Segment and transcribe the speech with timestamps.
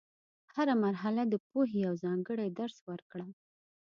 [0.55, 3.27] هره مرحله د پوهې یو ځانګړی درس ورکړه.